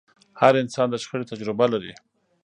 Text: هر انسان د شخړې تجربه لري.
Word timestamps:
هر 0.41 0.53
انسان 0.63 0.87
د 0.91 0.95
شخړې 1.03 1.25
تجربه 1.31 1.65
لري. 1.73 1.93